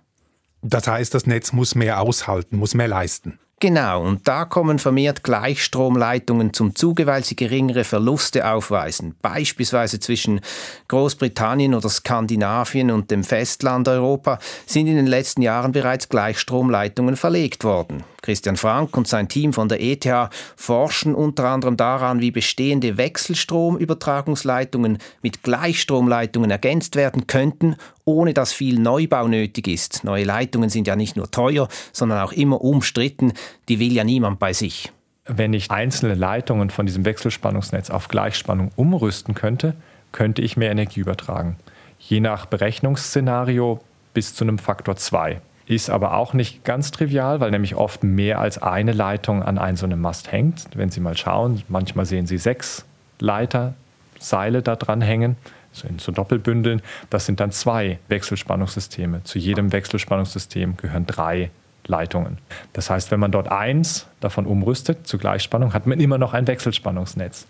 Das 0.62 0.88
heißt, 0.88 1.14
das 1.14 1.28
Netz 1.28 1.54
muss 1.54 1.76
mehr 1.76 2.02
aushalten, 2.02 2.58
muss 2.58 2.74
mehr 2.74 2.88
leisten. 2.88 3.40
Genau, 3.62 4.04
und 4.04 4.28
da 4.28 4.44
kommen 4.44 4.80
vermehrt 4.80 5.24
Gleichstromleitungen 5.24 6.54
zum 6.54 6.76
Zuge, 6.76 7.08
weil 7.08 7.24
sie 7.24 7.38
geringere 7.38 7.86
Verluste 7.86 8.50
aufweisen. 8.50 9.16
Beispielsweise 9.22 10.00
zwischen 10.00 10.42
Großbritannien 10.90 11.74
oder 11.74 11.88
Skandinavien 11.88 12.92
und 12.92 13.12
dem 13.12 13.24
Festland 13.24 13.88
Europa 13.88 14.40
sind 14.66 14.88
in 14.88 14.98
den 14.98 15.08
letzten 15.08 15.42
Jahren 15.42 15.72
bereits 15.72 16.10
Gleichstromleitungen 16.10 17.16
verlegt 17.16 17.64
worden. 17.64 18.04
Christian 18.26 18.58
Frank 18.58 18.98
und 18.98 19.08
sein 19.08 19.28
Team 19.28 19.54
von 19.54 19.70
der 19.70 19.80
ETH 19.80 20.08
forschen 20.56 21.14
unter 21.14 21.46
anderem 21.46 21.78
daran, 21.78 22.22
wie 22.22 22.32
bestehende 22.32 22.98
Wechselstromübertragungsleitungen 22.98 24.98
mit 25.22 25.44
Gleichstromleitungen 25.44 26.50
ergänzt 26.50 26.96
werden 26.96 27.28
könnten, 27.28 27.76
ohne 28.04 28.34
dass 28.34 28.52
viel 28.52 28.80
Neubau 28.80 29.28
nötig 29.28 29.68
ist. 29.68 30.04
Neue 30.04 30.24
Leitungen 30.24 30.72
sind 30.72 30.88
ja 30.88 30.96
nicht 30.96 31.16
nur 31.16 31.30
teuer, 31.30 31.68
sondern 31.94 32.20
auch 32.20 32.32
immer 32.32 32.62
umstritten. 32.62 33.34
Die 33.70 33.80
will 33.80 33.94
ja 33.94 34.04
niemand 34.04 34.40
bei 34.40 34.54
sich. 34.54 34.92
Wenn 35.28 35.54
ich 35.54 35.70
einzelne 35.70 36.16
Leitungen 36.16 36.72
von 36.72 36.88
diesem 36.88 37.06
Wechselspannungsnetz 37.06 37.92
auf 37.92 38.08
Gleichspannung 38.08 38.72
umrüsten 38.76 39.36
könnte, 39.36 39.76
könnte 40.12 40.42
ich 40.42 40.58
mehr 40.58 40.72
Energie 40.72 41.02
übertragen. 41.02 41.58
Je 42.00 42.22
nach 42.22 42.48
Berechnungsszenario 42.48 43.82
bis 44.16 44.34
zu 44.34 44.46
einem 44.46 44.58
Faktor 44.58 44.96
2. 44.96 45.42
Ist 45.68 45.90
aber 45.90 46.16
auch 46.16 46.34
nicht 46.34 46.64
ganz 46.64 46.92
trivial, 46.92 47.40
weil 47.40 47.50
nämlich 47.52 47.76
oft 47.76 48.04
mehr 48.04 48.40
als 48.40 48.60
eine 48.62 48.92
Leitung 48.92 49.42
an 49.42 49.58
einem 49.58 49.78
so 49.78 49.86
einem 49.86 50.00
Mast 50.00 50.32
hängt. 50.32 50.66
Wenn 50.76 50.92
Sie 50.92 51.00
mal 51.00 51.18
schauen, 51.18 51.64
manchmal 51.70 52.06
sehen 52.06 52.28
Sie 52.28 52.38
sechs 52.38 52.86
Leiterseile 53.20 54.62
da 54.62 54.76
dran 54.76 55.02
hängen, 55.02 55.38
so 55.72 55.88
in 55.88 55.98
so 55.98 56.12
Doppelbündeln. 56.12 56.82
Das 57.10 57.26
sind 57.26 57.40
dann 57.40 57.52
zwei 57.52 57.98
Wechselspannungssysteme. 58.10 59.24
Zu 59.24 59.40
jedem 59.40 59.72
Wechselspannungssystem 59.72 60.78
gehören 60.78 61.08
drei 61.08 61.50
Leitungen. 61.88 62.38
Das 62.74 62.90
heißt, 62.90 63.12
wenn 63.12 63.20
man 63.20 63.32
dort 63.32 63.52
eins 63.52 64.08
davon 64.20 64.46
umrüstet 64.46 65.08
zu 65.08 65.18
Gleichspannung, 65.18 65.74
hat 65.74 65.88
man 65.88 66.00
immer 66.00 66.18
noch 66.18 66.34
ein 66.34 66.48
Wechselspannungsnetz. 66.48 67.48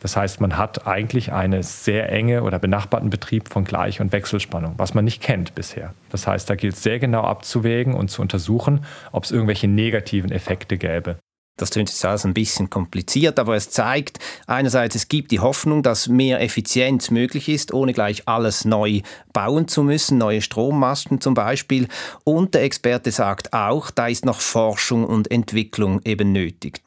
Das 0.00 0.16
heißt, 0.16 0.40
man 0.40 0.56
hat 0.56 0.86
eigentlich 0.86 1.32
einen 1.32 1.62
sehr 1.62 2.10
enge 2.10 2.42
oder 2.42 2.58
benachbarten 2.58 3.10
Betrieb 3.10 3.48
von 3.48 3.64
Gleich- 3.64 4.00
und 4.00 4.12
Wechselspannung, 4.12 4.74
was 4.76 4.94
man 4.94 5.04
nicht 5.04 5.22
kennt 5.22 5.54
bisher. 5.54 5.92
Das 6.10 6.26
heißt, 6.26 6.48
da 6.48 6.54
gilt 6.54 6.74
es 6.74 6.82
sehr 6.82 6.98
genau 6.98 7.22
abzuwägen 7.22 7.94
und 7.94 8.08
zu 8.10 8.22
untersuchen, 8.22 8.84
ob 9.12 9.24
es 9.24 9.30
irgendwelche 9.30 9.68
negativen 9.68 10.30
Effekte 10.30 10.78
gäbe. 10.78 11.16
Das 11.58 11.70
klingt 11.70 11.90
jetzt 11.90 12.04
alles 12.04 12.24
ein 12.24 12.34
bisschen 12.34 12.70
kompliziert, 12.70 13.38
aber 13.38 13.56
es 13.56 13.70
zeigt 13.70 14.20
einerseits, 14.46 14.94
es 14.94 15.08
gibt 15.08 15.32
die 15.32 15.40
Hoffnung, 15.40 15.82
dass 15.82 16.08
mehr 16.08 16.40
Effizienz 16.40 17.10
möglich 17.10 17.48
ist, 17.48 17.74
ohne 17.74 17.92
gleich 17.92 18.26
alles 18.26 18.64
neu 18.64 19.02
bauen 19.32 19.66
zu 19.66 19.82
müssen, 19.82 20.18
neue 20.18 20.40
Strommasten 20.40 21.20
zum 21.20 21.34
Beispiel. 21.34 21.88
Und 22.24 22.54
der 22.54 22.62
Experte 22.62 23.10
sagt 23.10 23.52
auch, 23.52 23.90
da 23.90 24.06
ist 24.06 24.24
noch 24.24 24.40
Forschung 24.40 25.04
und 25.04 25.30
Entwicklung 25.30 26.00
eben 26.04 26.32
nötig. 26.32 26.80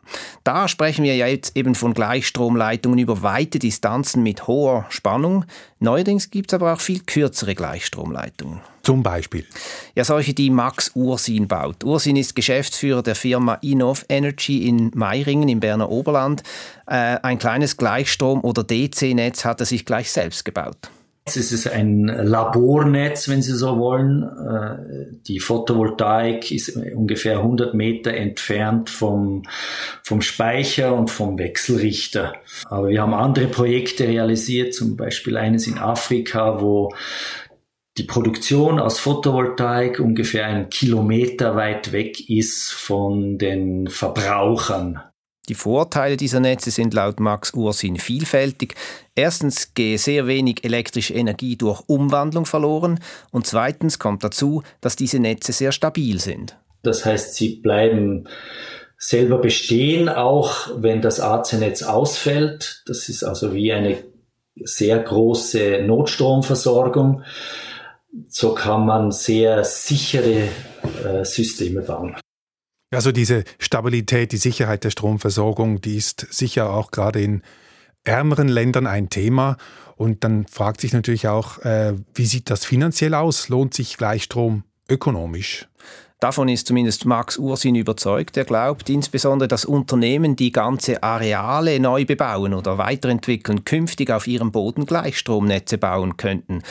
Da 0.44 0.68
sprechen 0.68 1.04
wir 1.04 1.16
ja 1.16 1.28
jetzt 1.28 1.58
eben 1.58 1.76
von 1.76 1.94
Gleichstromleitungen 1.94 2.98
über 2.98 3.22
weite 3.22 3.60
Distanzen 3.60 4.24
mit 4.24 4.48
hoher 4.48 4.86
Spannung. 4.90 5.46
Neuerdings 5.80 6.32
gibt 6.32 6.52
es 6.52 6.56
aber 6.56 6.74
auch 6.74 6.82
viel 6.82 7.02
kürzere 7.02 7.56
Gleichstromleitungen. 7.56 8.62
Zum 8.84 9.04
Beispiel? 9.04 9.46
Ja, 9.96 10.04
solche, 10.04 10.34
die 10.34 10.50
Max 10.50 10.92
Ursin 10.96 11.48
baut. 11.48 11.84
Ursin 11.84 12.16
ist 12.16 12.36
Geschäftsführer 12.36 13.04
der 13.04 13.16
Firma 13.16 13.56
Innov 13.62 14.06
Energy 14.10 14.68
in 14.68 14.92
Meiringen 14.96 15.50
im 15.50 15.60
Berner 15.60 15.90
Oberland. 15.90 16.42
Äh, 16.88 17.18
ein 17.22 17.38
kleines 17.38 17.78
Gleichstrom- 17.78 18.44
oder 18.44 18.64
DC-Netz 18.64 19.46
hat 19.46 19.60
er 19.60 19.66
sich 19.66 19.86
gleich 19.86 20.12
selbst 20.12 20.46
gebaut. 20.46 20.90
Es 21.24 21.52
ist 21.52 21.68
ein 21.68 22.08
Labornetz, 22.08 23.30
wenn 23.30 23.44
Sie 23.44 23.54
so 23.54 23.78
wollen. 23.78 24.24
Äh, 24.24 25.16
die 25.28 25.40
Photovoltaik 25.40 26.52
ist 26.52 26.76
ungefähr 26.76 27.38
100 27.38 27.76
Meter 27.76 28.12
entfernt 28.14 28.90
vom, 28.90 29.44
vom 30.04 30.22
Speicher 30.22 30.96
und 30.96 31.12
vom 31.12 31.38
Wechselrichter. 31.38 32.34
Aber 32.66 32.90
wir 32.90 33.02
haben 33.02 33.14
andere 33.14 33.48
Projekte 33.48 34.08
realisiert, 34.08 34.74
zum 34.74 34.98
Beispiel 34.98 35.38
eines 35.38 35.68
in 35.68 35.78
Afrika, 35.78 36.60
wo 36.60 36.92
die 37.98 38.04
Produktion 38.04 38.80
aus 38.80 39.00
Photovoltaik 39.00 40.00
ungefähr 40.00 40.46
einen 40.46 40.70
Kilometer 40.70 41.56
weit 41.56 41.92
weg 41.92 42.30
ist 42.30 42.72
von 42.72 43.38
den 43.38 43.88
Verbrauchern. 43.88 45.02
Die 45.50 45.56
Vorteile 45.56 46.16
dieser 46.16 46.40
Netze 46.40 46.72
sind 46.72 46.94
laut 46.94 47.20
Max 47.20 47.54
Ursin 47.54 47.98
vielfältig. 47.98 48.76
Erstens 49.16 49.74
gehe 49.74 49.98
sehr 49.98 50.28
wenig 50.28 50.64
elektrische 50.64 51.14
Energie 51.14 51.58
durch 51.58 51.82
Umwandlung 51.88 52.46
verloren 52.46 53.00
und 53.32 53.48
zweitens 53.48 54.00
kommt 54.00 54.24
dazu, 54.24 54.64
dass 54.80 54.96
diese 54.96 55.20
Netze 55.20 55.52
sehr 55.52 55.74
stabil 55.74 56.20
sind. 56.20 56.58
Das 56.84 57.06
heißt, 57.06 57.36
sie 57.36 57.58
bleiben 57.58 58.30
selber 58.98 59.40
bestehen, 59.40 60.08
auch 60.08 60.70
wenn 60.78 61.02
das 61.02 61.20
AC-Netz 61.20 61.84
ausfällt. 61.84 62.84
Das 62.86 63.10
ist 63.10 63.24
also 63.24 63.54
wie 63.54 63.74
eine 63.74 63.98
sehr 64.56 65.00
große 65.00 65.82
Notstromversorgung 65.86 67.24
so 68.28 68.54
kann 68.54 68.86
man 68.86 69.12
sehr 69.12 69.64
sichere 69.64 70.50
äh, 71.04 71.24
Systeme 71.24 71.82
bauen. 71.82 72.16
Also 72.94 73.12
diese 73.12 73.46
Stabilität, 73.58 74.34
die 74.34 74.38
Sicherheit 74.38 74.84
der 74.84 74.90
Stromversorgung, 74.90 75.80
die 75.80 75.96
ist 75.96 76.28
sicher 76.30 76.72
auch 76.72 76.92
gerade 76.92 77.22
in 77.22 77.42
ärmeren 78.04 78.50
Ländern 78.50 78.86
ein 78.86 79.10
Thema. 79.10 79.58
Und 79.96 80.24
dann 80.24 80.46
fragt 80.48 80.82
sich 80.82 80.94
natürlich 80.94 81.28
auch, 81.28 81.60
äh, 81.60 81.94
wie 82.14 82.26
sieht 82.26 82.50
das 82.50 82.66
finanziell 82.66 83.14
aus? 83.14 83.50
Lohnt 83.50 83.74
sich 83.74 83.98
Gleichstrom 83.98 84.64
ökonomisch? 84.90 85.68
Davon 86.20 86.50
ist 86.50 86.68
zumindest 86.68 87.06
Max 87.06 87.38
Ursin 87.38 87.74
überzeugt. 87.74 88.38
Er 88.38 88.46
glaubt 88.46 88.90
insbesondere, 88.92 89.48
dass 89.48 89.66
Unternehmen, 89.66 90.36
die 90.36 90.52
ganze 90.52 91.02
Areale 91.02 91.80
neu 91.80 92.06
bebauen 92.06 92.54
oder 92.54 92.78
weiterentwickeln, 92.78 93.66
künftig 93.66 94.12
auf 94.12 94.28
ihrem 94.28 94.52
Boden 94.52 94.86
Gleichstromnetze 94.86 95.80
bauen 95.80 96.18
könnten. 96.18 96.62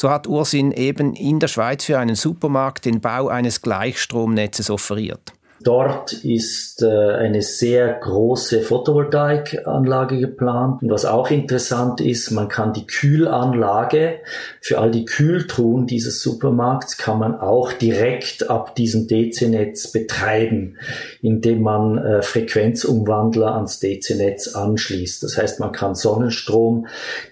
So 0.00 0.08
hat 0.08 0.26
Ursin 0.26 0.72
eben 0.72 1.12
in 1.12 1.40
der 1.40 1.48
Schweiz 1.48 1.84
für 1.84 1.98
einen 1.98 2.14
Supermarkt 2.14 2.86
den 2.86 3.02
Bau 3.02 3.28
eines 3.28 3.60
Gleichstromnetzes 3.60 4.70
offeriert. 4.70 5.20
Dort 5.62 6.14
ist 6.24 6.82
äh, 6.82 6.86
eine 6.86 7.42
sehr 7.42 7.92
große 7.92 8.62
Photovoltaikanlage 8.62 10.18
geplant. 10.18 10.82
Und 10.82 10.90
was 10.90 11.04
auch 11.04 11.30
interessant 11.30 12.00
ist, 12.00 12.30
man 12.30 12.48
kann 12.48 12.72
die 12.72 12.86
Kühlanlage 12.86 14.20
für 14.62 14.78
all 14.78 14.90
die 14.90 15.04
Kühltruhen 15.04 15.86
dieses 15.86 16.22
Supermarkts 16.22 16.96
kann 16.96 17.18
man 17.18 17.38
auch 17.38 17.74
direkt 17.74 18.48
ab 18.48 18.74
diesem 18.74 19.06
DC-Netz 19.06 19.92
betreiben, 19.92 20.78
indem 21.20 21.60
man 21.60 21.98
äh, 21.98 22.22
Frequenzumwandler 22.22 23.54
ans 23.54 23.80
DC-Netz 23.80 24.54
anschließt. 24.54 25.22
Das 25.22 25.36
heißt, 25.36 25.60
man 25.60 25.72
kann 25.72 25.94
Sonnenstrom 25.94 26.86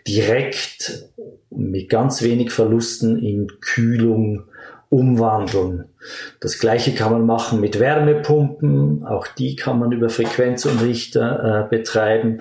direkt 0.07 1.09
mit 1.51 1.89
ganz 1.89 2.23
wenig 2.23 2.51
Verlusten 2.51 3.19
in 3.19 3.49
Kühlung 3.61 4.45
umwandeln. 4.91 5.85
Das 6.41 6.59
gleiche 6.59 6.95
kann 6.95 7.13
man 7.13 7.27
machen 7.27 7.61
mit 7.61 7.79
Wärmepumpen, 7.79 9.05
auch 9.05 9.27
die 9.27 9.57
kann 9.57 9.79
man 9.79 9.93
über 9.93 10.09
Frequenzumrichter 10.09 11.67
äh, 11.67 11.69
betreiben. 11.69 12.41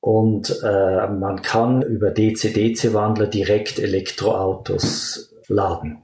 Und 0.00 0.60
äh, 0.62 1.08
man 1.08 1.40
kann 1.42 1.82
über 1.82 2.10
DC-DC-Wandler 2.10 3.26
direkt 3.26 3.78
Elektroautos 3.78 5.34
laden. 5.48 6.02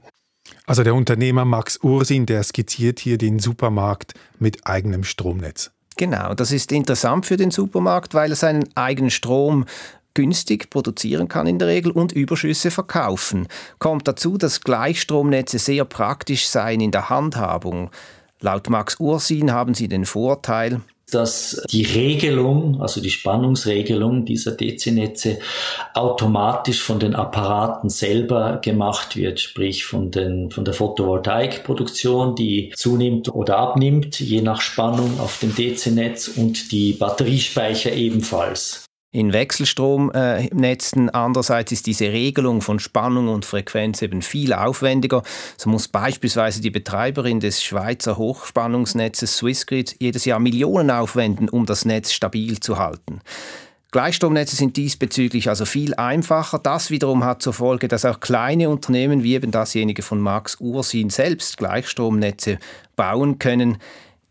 Also 0.65 0.83
der 0.83 0.95
Unternehmer 0.95 1.45
Max 1.45 1.77
Ursin, 1.83 2.25
der 2.25 2.41
skizziert 2.43 2.99
hier 2.99 3.17
den 3.17 3.39
Supermarkt 3.39 4.13
mit 4.39 4.65
eigenem 4.65 5.03
Stromnetz. 5.03 5.71
Genau, 5.97 6.33
das 6.33 6.51
ist 6.51 6.71
interessant 6.71 7.25
für 7.25 7.37
den 7.37 7.51
Supermarkt, 7.51 8.13
weil 8.13 8.31
er 8.31 8.35
seinen 8.35 8.69
eigenen 8.75 9.11
Strom 9.11 9.65
günstig 10.13 10.69
produzieren 10.69 11.27
kann 11.27 11.47
in 11.47 11.59
der 11.59 11.67
Regel 11.67 11.91
und 11.91 12.11
Überschüsse 12.11 12.71
verkaufen. 12.71 13.47
Kommt 13.79 14.07
dazu, 14.07 14.37
dass 14.37 14.61
Gleichstromnetze 14.61 15.59
sehr 15.59 15.85
praktisch 15.85 16.47
seien 16.47 16.81
in 16.81 16.91
der 16.91 17.09
Handhabung. 17.09 17.91
Laut 18.39 18.69
Max 18.69 18.99
Ursin 18.99 19.51
haben 19.51 19.73
sie 19.73 19.87
den 19.87 20.05
Vorteil, 20.05 20.81
dass 21.11 21.61
die 21.69 21.83
Regelung, 21.83 22.81
also 22.81 23.01
die 23.01 23.09
Spannungsregelung 23.09 24.25
dieser 24.25 24.53
DC-Netze 24.53 25.39
automatisch 25.93 26.81
von 26.81 26.99
den 26.99 27.15
Apparaten 27.15 27.89
selber 27.89 28.59
gemacht 28.63 29.15
wird, 29.15 29.39
sprich 29.39 29.85
von, 29.85 30.11
den, 30.11 30.51
von 30.51 30.65
der 30.65 30.73
Photovoltaikproduktion, 30.73 32.35
die 32.35 32.71
zunimmt 32.75 33.33
oder 33.33 33.57
abnimmt, 33.57 34.19
je 34.19 34.41
nach 34.41 34.61
Spannung 34.61 35.19
auf 35.19 35.39
dem 35.39 35.53
DC-Netz 35.53 36.29
und 36.29 36.71
die 36.71 36.93
Batteriespeicher 36.93 37.91
ebenfalls 37.91 38.80
in 39.11 39.33
Wechselstromnetzen. 39.33 41.09
Andererseits 41.09 41.71
ist 41.71 41.85
diese 41.85 42.05
Regelung 42.05 42.61
von 42.61 42.79
Spannung 42.79 43.27
und 43.27 43.45
Frequenz 43.45 44.01
eben 44.01 44.21
viel 44.21 44.53
aufwendiger. 44.53 45.23
So 45.57 45.69
muss 45.69 45.87
beispielsweise 45.87 46.61
die 46.61 46.71
Betreiberin 46.71 47.39
des 47.39 47.61
Schweizer 47.61 48.17
Hochspannungsnetzes 48.17 49.37
Swissgrid 49.37 49.97
jedes 49.99 50.25
Jahr 50.25 50.39
Millionen 50.39 50.91
aufwenden, 50.91 51.49
um 51.49 51.65
das 51.65 51.85
Netz 51.85 52.13
stabil 52.13 52.59
zu 52.59 52.77
halten. 52.77 53.21
Gleichstromnetze 53.91 54.55
sind 54.55 54.77
diesbezüglich 54.77 55.49
also 55.49 55.65
viel 55.65 55.93
einfacher. 55.95 56.59
Das 56.59 56.91
wiederum 56.91 57.25
hat 57.25 57.41
zur 57.41 57.51
Folge, 57.51 57.89
dass 57.89 58.05
auch 58.05 58.21
kleine 58.21 58.69
Unternehmen 58.69 59.21
wie 59.21 59.33
eben 59.33 59.51
dasjenige 59.51 60.01
von 60.01 60.21
Max 60.21 60.55
Ursin 60.61 61.09
selbst 61.09 61.57
Gleichstromnetze 61.57 62.57
bauen 62.95 63.37
können. 63.37 63.79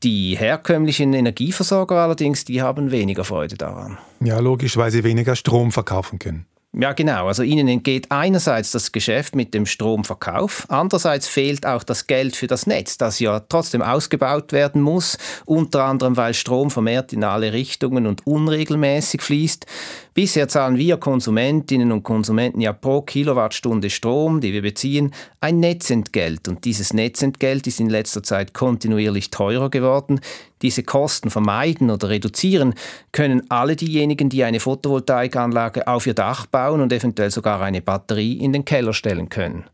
Die 0.02 0.36
herkömmlichen 0.36 1.12
Energieversorger 1.12 1.96
allerdings, 1.96 2.46
die 2.46 2.62
haben 2.62 2.90
weniger 2.90 3.24
Freude 3.24 3.56
daran. 3.56 3.98
Ja, 4.20 4.38
logisch, 4.38 4.78
weil 4.78 4.90
sie 4.90 5.04
weniger 5.04 5.36
Strom 5.36 5.72
verkaufen 5.72 6.18
können. 6.18 6.46
Ja, 6.72 6.92
genau. 6.92 7.26
Also 7.26 7.42
ihnen 7.42 7.66
entgeht 7.66 8.06
einerseits 8.10 8.70
das 8.70 8.92
Geschäft 8.92 9.34
mit 9.34 9.54
dem 9.54 9.66
Stromverkauf, 9.66 10.66
andererseits 10.68 11.26
fehlt 11.26 11.66
auch 11.66 11.82
das 11.82 12.06
Geld 12.06 12.36
für 12.36 12.46
das 12.46 12.68
Netz, 12.68 12.96
das 12.96 13.18
ja 13.18 13.40
trotzdem 13.40 13.82
ausgebaut 13.82 14.52
werden 14.52 14.80
muss, 14.80 15.18
unter 15.46 15.84
anderem 15.84 16.16
weil 16.16 16.32
Strom 16.32 16.70
vermehrt 16.70 17.12
in 17.12 17.24
alle 17.24 17.52
Richtungen 17.52 18.06
und 18.06 18.24
unregelmäßig 18.24 19.20
fließt. 19.20 19.66
Bisher 20.14 20.46
zahlen 20.46 20.76
wir 20.76 20.98
Konsumentinnen 20.98 21.90
und 21.90 22.04
Konsumenten 22.04 22.60
ja 22.60 22.72
pro 22.72 23.02
Kilowattstunde 23.02 23.90
Strom, 23.90 24.40
die 24.40 24.52
wir 24.52 24.62
beziehen, 24.62 25.12
ein 25.40 25.58
Netzentgelt. 25.58 26.46
Und 26.46 26.64
dieses 26.64 26.92
Netzentgelt 26.92 27.66
ist 27.66 27.80
in 27.80 27.90
letzter 27.90 28.22
Zeit 28.22 28.54
kontinuierlich 28.54 29.30
teurer 29.30 29.70
geworden. 29.70 30.20
Diese 30.62 30.82
Kosten 30.82 31.30
vermeiden 31.30 31.90
oder 31.90 32.08
reduzieren 32.08 32.74
können 33.12 33.50
alle 33.50 33.76
diejenigen, 33.76 34.28
die 34.28 34.44
eine 34.44 34.60
Photovoltaikanlage 34.60 35.86
auf 35.86 36.06
ihr 36.06 36.14
Dach 36.14 36.46
bauen 36.46 36.80
und 36.80 36.92
eventuell 36.92 37.30
sogar 37.30 37.60
eine 37.62 37.82
Batterie 37.82 38.34
in 38.34 38.52
den 38.52 38.64
Keller 38.64 38.92
stellen 38.92 39.28
können. 39.28 39.64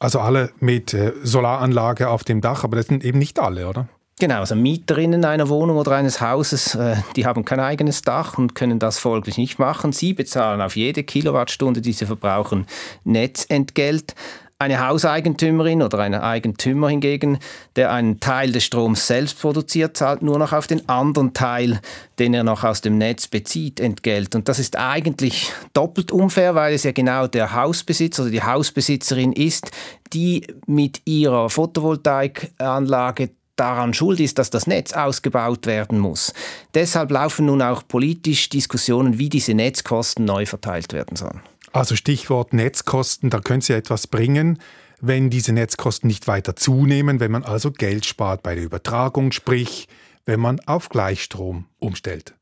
Also 0.00 0.20
alle 0.20 0.50
mit 0.60 0.94
äh, 0.94 1.12
Solaranlage 1.22 2.08
auf 2.08 2.24
dem 2.24 2.40
Dach, 2.40 2.64
aber 2.64 2.76
das 2.76 2.86
sind 2.86 3.04
eben 3.04 3.18
nicht 3.18 3.38
alle, 3.38 3.68
oder? 3.68 3.88
Genau, 4.20 4.40
also 4.40 4.56
Mieterinnen 4.56 5.24
einer 5.24 5.48
Wohnung 5.48 5.76
oder 5.76 5.92
eines 5.92 6.20
Hauses, 6.20 6.74
äh, 6.74 6.96
die 7.14 7.24
haben 7.24 7.44
kein 7.44 7.60
eigenes 7.60 8.02
Dach 8.02 8.36
und 8.36 8.56
können 8.56 8.80
das 8.80 8.98
folglich 8.98 9.38
nicht 9.38 9.60
machen. 9.60 9.92
Sie 9.92 10.12
bezahlen 10.12 10.60
auf 10.60 10.74
jede 10.74 11.04
Kilowattstunde, 11.04 11.80
die 11.80 11.92
sie 11.92 12.06
verbrauchen, 12.06 12.66
Netzentgelt. 13.04 14.14
Eine 14.60 14.84
Hauseigentümerin 14.84 15.82
oder 15.82 16.00
ein 16.00 16.16
Eigentümer 16.16 16.88
hingegen, 16.88 17.38
der 17.76 17.92
einen 17.92 18.18
Teil 18.18 18.50
des 18.50 18.64
Stroms 18.64 19.06
selbst 19.06 19.40
produziert, 19.40 19.96
zahlt 19.96 20.20
nur 20.20 20.36
noch 20.36 20.52
auf 20.52 20.66
den 20.66 20.88
anderen 20.88 21.32
Teil, 21.32 21.80
den 22.18 22.34
er 22.34 22.42
noch 22.42 22.64
aus 22.64 22.80
dem 22.80 22.98
Netz 22.98 23.28
bezieht, 23.28 23.78
Entgelt. 23.78 24.34
Und 24.34 24.48
das 24.48 24.58
ist 24.58 24.76
eigentlich 24.76 25.52
doppelt 25.74 26.10
unfair, 26.10 26.56
weil 26.56 26.74
es 26.74 26.82
ja 26.82 26.90
genau 26.90 27.28
der 27.28 27.54
Hausbesitzer 27.54 28.22
oder 28.22 28.32
die 28.32 28.42
Hausbesitzerin 28.42 29.32
ist, 29.32 29.70
die 30.12 30.44
mit 30.66 31.02
ihrer 31.04 31.50
Photovoltaikanlage 31.50 33.30
daran 33.54 33.94
schuld 33.94 34.18
ist, 34.18 34.38
dass 34.40 34.50
das 34.50 34.66
Netz 34.66 34.92
ausgebaut 34.92 35.66
werden 35.66 36.00
muss. 36.00 36.34
Deshalb 36.74 37.12
laufen 37.12 37.46
nun 37.46 37.62
auch 37.62 37.86
politisch 37.86 38.48
Diskussionen, 38.48 39.18
wie 39.18 39.28
diese 39.28 39.54
Netzkosten 39.54 40.24
neu 40.24 40.46
verteilt 40.46 40.92
werden 40.92 41.14
sollen. 41.14 41.42
Also 41.72 41.96
Stichwort 41.96 42.52
Netzkosten, 42.52 43.30
da 43.30 43.40
können 43.40 43.60
Sie 43.60 43.72
etwas 43.72 44.06
bringen, 44.06 44.58
wenn 45.00 45.30
diese 45.30 45.52
Netzkosten 45.52 46.08
nicht 46.08 46.26
weiter 46.26 46.56
zunehmen, 46.56 47.20
wenn 47.20 47.30
man 47.30 47.44
also 47.44 47.70
Geld 47.70 48.04
spart 48.04 48.42
bei 48.42 48.54
der 48.54 48.64
Übertragung, 48.64 49.32
sprich, 49.32 49.88
wenn 50.24 50.40
man 50.40 50.60
auf 50.66 50.88
Gleichstrom 50.88 51.66
umstellt. 51.78 52.34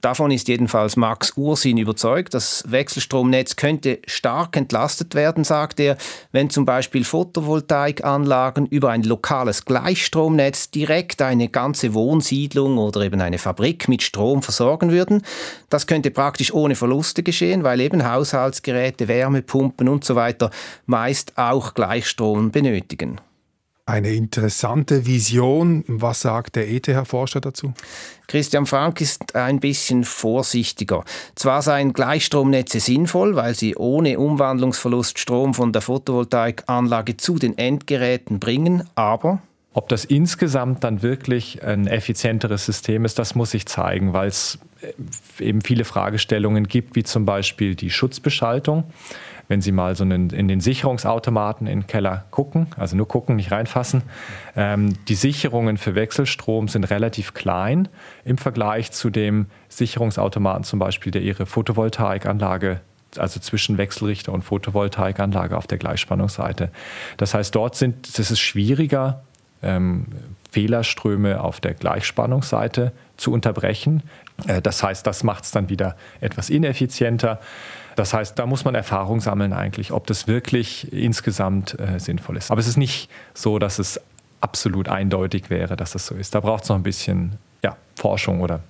Davon 0.00 0.32
ist 0.32 0.48
jedenfalls 0.48 0.96
Max 0.96 1.34
Ursin 1.36 1.78
überzeugt. 1.78 2.34
Das 2.34 2.64
Wechselstromnetz 2.66 3.54
könnte 3.54 4.00
stark 4.06 4.56
entlastet 4.56 5.14
werden, 5.14 5.44
sagt 5.44 5.78
er, 5.78 5.96
wenn 6.32 6.50
zum 6.50 6.64
Beispiel 6.64 7.04
Photovoltaikanlagen 7.04 8.66
über 8.66 8.90
ein 8.90 9.04
lokales 9.04 9.64
Gleichstromnetz 9.64 10.72
direkt 10.72 11.22
eine 11.22 11.48
ganze 11.48 11.94
Wohnsiedlung 11.94 12.76
oder 12.76 13.02
eben 13.02 13.20
eine 13.20 13.38
Fabrik 13.38 13.88
mit 13.88 14.02
Strom 14.02 14.42
versorgen 14.42 14.90
würden. 14.90 15.22
Das 15.70 15.86
könnte 15.86 16.10
praktisch 16.10 16.52
ohne 16.52 16.74
Verluste 16.74 17.22
geschehen, 17.22 17.62
weil 17.62 17.80
eben 17.80 18.04
Haushaltsgeräte, 18.04 19.06
Wärmepumpen 19.06 19.88
und 19.88 20.04
so 20.04 20.16
weiter 20.16 20.50
meist 20.86 21.38
auch 21.38 21.74
Gleichstrom 21.74 22.50
benötigen. 22.50 23.20
Eine 23.88 24.10
interessante 24.10 25.06
Vision. 25.06 25.82
Was 25.86 26.20
sagt 26.20 26.56
der 26.56 26.68
ETH-Forscher 26.68 27.40
dazu? 27.40 27.72
Christian 28.26 28.66
Frank 28.66 29.00
ist 29.00 29.34
ein 29.34 29.60
bisschen 29.60 30.04
vorsichtiger. 30.04 31.04
Zwar 31.36 31.62
seien 31.62 31.94
Gleichstromnetze 31.94 32.80
sinnvoll, 32.80 33.34
weil 33.34 33.54
sie 33.54 33.76
ohne 33.76 34.18
Umwandlungsverlust 34.18 35.18
Strom 35.18 35.54
von 35.54 35.72
der 35.72 35.80
Photovoltaikanlage 35.80 37.16
zu 37.16 37.36
den 37.36 37.56
Endgeräten 37.56 38.38
bringen, 38.38 38.84
aber 38.94 39.40
ob 39.72 39.88
das 39.88 40.04
insgesamt 40.04 40.84
dann 40.84 41.02
wirklich 41.02 41.62
ein 41.62 41.86
effizienteres 41.86 42.66
System 42.66 43.04
ist, 43.04 43.18
das 43.18 43.34
muss 43.34 43.52
sich 43.52 43.64
zeigen, 43.64 44.12
weil 44.12 44.28
es 44.28 44.58
eben 45.38 45.62
viele 45.62 45.84
Fragestellungen 45.84 46.64
gibt, 46.68 46.94
wie 46.96 47.04
zum 47.04 47.24
Beispiel 47.24 47.74
die 47.74 47.90
Schutzbeschaltung 47.90 48.84
wenn 49.48 49.60
Sie 49.62 49.72
mal 49.72 49.96
so 49.96 50.04
in, 50.04 50.30
in 50.30 50.46
den 50.46 50.60
Sicherungsautomaten 50.60 51.66
im 51.66 51.86
Keller 51.86 52.26
gucken, 52.30 52.68
also 52.76 52.96
nur 52.96 53.08
gucken, 53.08 53.36
nicht 53.36 53.50
reinfassen, 53.50 54.02
ähm, 54.56 54.94
die 55.08 55.14
Sicherungen 55.14 55.78
für 55.78 55.94
Wechselstrom 55.94 56.68
sind 56.68 56.84
relativ 56.84 57.34
klein 57.34 57.88
im 58.24 58.38
Vergleich 58.38 58.92
zu 58.92 59.10
dem 59.10 59.46
Sicherungsautomaten 59.68 60.64
zum 60.64 60.78
Beispiel, 60.78 61.10
der 61.10 61.22
Ihre 61.22 61.46
Photovoltaikanlage 61.46 62.80
also 63.16 63.40
zwischen 63.40 63.78
Wechselrichter 63.78 64.32
und 64.32 64.42
Photovoltaikanlage 64.42 65.56
auf 65.56 65.66
der 65.66 65.78
Gleichspannungsseite. 65.78 66.70
Das 67.16 67.32
heißt, 67.32 67.54
dort 67.54 67.74
sind, 67.74 68.06
es 68.06 68.30
ist 68.30 68.38
schwieriger, 68.38 69.22
ähm, 69.62 70.06
Fehlerströme 70.50 71.42
auf 71.42 71.60
der 71.60 71.74
Gleichspannungsseite 71.74 72.92
zu 73.16 73.32
unterbrechen. 73.32 74.02
Äh, 74.46 74.62
das 74.62 74.82
heißt, 74.82 75.06
das 75.06 75.24
macht 75.24 75.44
es 75.44 75.50
dann 75.50 75.68
wieder 75.68 75.96
etwas 76.20 76.50
ineffizienter. 76.50 77.40
Das 77.96 78.14
heißt, 78.14 78.38
da 78.38 78.46
muss 78.46 78.64
man 78.64 78.74
Erfahrung 78.74 79.20
sammeln 79.20 79.52
eigentlich, 79.52 79.92
ob 79.92 80.06
das 80.06 80.28
wirklich 80.28 80.92
insgesamt 80.92 81.78
äh, 81.80 81.98
sinnvoll 81.98 82.36
ist. 82.36 82.50
Aber 82.50 82.60
es 82.60 82.68
ist 82.68 82.76
nicht 82.76 83.10
so, 83.34 83.58
dass 83.58 83.78
es 83.78 84.00
absolut 84.40 84.88
eindeutig 84.88 85.50
wäre, 85.50 85.76
dass 85.76 85.92
das 85.92 86.06
so 86.06 86.14
ist. 86.14 86.34
Da 86.34 86.40
braucht 86.40 86.62
es 86.62 86.68
noch 86.68 86.76
ein 86.76 86.84
bisschen 86.84 87.38
ja, 87.64 87.76
Forschung 87.96 88.40
oder 88.40 88.60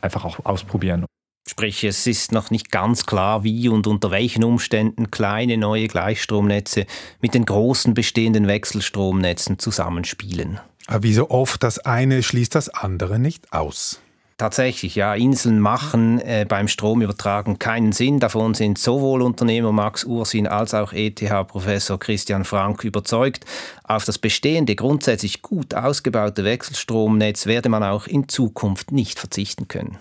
einfach 0.00 0.24
auch 0.24 0.44
ausprobieren. 0.44 1.06
Sprich, 1.46 1.84
es 1.84 2.06
ist 2.06 2.32
noch 2.32 2.50
nicht 2.50 2.70
ganz 2.70 3.04
klar, 3.04 3.44
wie 3.44 3.68
und 3.68 3.86
unter 3.86 4.10
welchen 4.10 4.44
Umständen 4.44 5.10
kleine 5.10 5.58
neue 5.58 5.88
Gleichstromnetze 5.88 6.86
mit 7.20 7.34
den 7.34 7.44
großen 7.44 7.92
bestehenden 7.92 8.48
Wechselstromnetzen 8.48 9.58
zusammenspielen. 9.58 10.58
Aber 10.86 11.02
wie 11.02 11.14
so 11.14 11.30
oft, 11.30 11.62
das 11.62 11.78
eine 11.78 12.22
schließt 12.22 12.54
das 12.54 12.68
andere 12.68 13.18
nicht 13.18 13.52
aus. 13.52 14.00
Tatsächlich, 14.36 14.96
ja, 14.96 15.14
Inseln 15.14 15.60
machen 15.60 16.20
äh, 16.20 16.44
beim 16.48 16.66
Stromübertragen 16.66 17.60
keinen 17.60 17.92
Sinn. 17.92 18.18
Davon 18.18 18.54
sind 18.54 18.78
sowohl 18.78 19.22
Unternehmer 19.22 19.70
Max 19.70 20.02
Ursin 20.02 20.48
als 20.48 20.74
auch 20.74 20.92
ETH-Professor 20.92 22.00
Christian 22.00 22.44
Frank 22.44 22.82
überzeugt. 22.82 23.44
Auf 23.84 24.04
das 24.04 24.18
bestehende, 24.18 24.74
grundsätzlich 24.74 25.40
gut 25.40 25.74
ausgebaute 25.74 26.42
Wechselstromnetz 26.42 27.46
werde 27.46 27.68
man 27.68 27.84
auch 27.84 28.08
in 28.08 28.28
Zukunft 28.28 28.90
nicht 28.90 29.20
verzichten 29.20 29.68
können. 29.68 29.98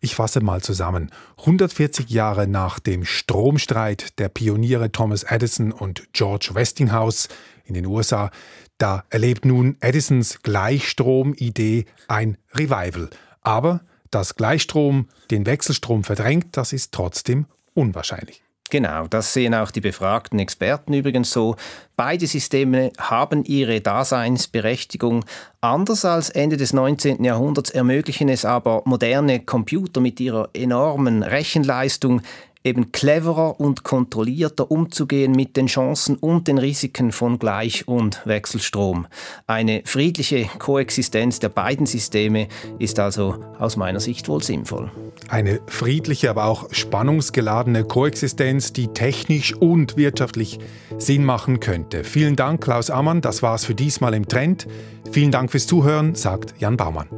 Ich 0.00 0.14
fasse 0.14 0.40
mal 0.40 0.62
zusammen. 0.62 1.10
140 1.40 2.08
Jahre 2.08 2.46
nach 2.46 2.78
dem 2.78 3.04
Stromstreit 3.04 4.18
der 4.18 4.30
Pioniere 4.30 4.92
Thomas 4.92 5.24
Edison 5.24 5.72
und 5.72 6.08
George 6.14 6.50
Westinghouse 6.54 7.28
in 7.64 7.74
den 7.74 7.84
USA, 7.84 8.30
da 8.78 9.04
erlebt 9.10 9.44
nun 9.44 9.76
Edisons 9.80 10.42
Gleichstrom-Idee 10.42 11.84
ein 12.08 12.38
Revival– 12.54 13.10
aber 13.48 13.80
dass 14.10 14.36
Gleichstrom 14.36 15.08
den 15.30 15.46
Wechselstrom 15.46 16.04
verdrängt, 16.04 16.56
das 16.56 16.74
ist 16.74 16.92
trotzdem 16.92 17.46
unwahrscheinlich. 17.72 18.42
Genau, 18.70 19.06
das 19.06 19.32
sehen 19.32 19.54
auch 19.54 19.70
die 19.70 19.80
befragten 19.80 20.38
Experten 20.38 20.92
übrigens 20.92 21.30
so. 21.30 21.56
Beide 21.96 22.26
Systeme 22.26 22.92
haben 22.98 23.44
ihre 23.44 23.80
Daseinsberechtigung. 23.80 25.24
Anders 25.62 26.04
als 26.04 26.28
Ende 26.28 26.58
des 26.58 26.74
19. 26.74 27.24
Jahrhunderts 27.24 27.70
ermöglichen 27.70 28.28
es 28.28 28.44
aber 28.44 28.82
moderne 28.84 29.40
Computer 29.40 30.02
mit 30.02 30.20
ihrer 30.20 30.50
enormen 30.52 31.22
Rechenleistung 31.22 32.20
eben 32.64 32.92
cleverer 32.92 33.60
und 33.60 33.84
kontrollierter 33.84 34.70
umzugehen 34.70 35.32
mit 35.32 35.56
den 35.56 35.66
Chancen 35.66 36.16
und 36.16 36.48
den 36.48 36.58
Risiken 36.58 37.12
von 37.12 37.38
Gleich- 37.38 37.86
und 37.86 38.26
Wechselstrom. 38.26 39.06
Eine 39.46 39.82
friedliche 39.84 40.48
Koexistenz 40.58 41.38
der 41.38 41.48
beiden 41.48 41.86
Systeme 41.86 42.48
ist 42.78 42.98
also 42.98 43.36
aus 43.58 43.76
meiner 43.76 44.00
Sicht 44.00 44.28
wohl 44.28 44.42
sinnvoll. 44.42 44.90
Eine 45.28 45.60
friedliche, 45.66 46.30
aber 46.30 46.44
auch 46.44 46.72
spannungsgeladene 46.72 47.84
Koexistenz, 47.84 48.72
die 48.72 48.88
technisch 48.88 49.54
und 49.54 49.96
wirtschaftlich 49.96 50.58
Sinn 50.98 51.24
machen 51.24 51.60
könnte. 51.60 52.04
Vielen 52.04 52.36
Dank, 52.36 52.62
Klaus 52.62 52.90
Ammann. 52.90 53.20
Das 53.20 53.42
war's 53.42 53.64
für 53.64 53.74
diesmal 53.74 54.14
im 54.14 54.28
Trend. 54.28 54.66
Vielen 55.10 55.30
Dank 55.30 55.50
fürs 55.50 55.66
Zuhören, 55.66 56.14
sagt 56.14 56.54
Jan 56.58 56.76
Baumann. 56.76 57.08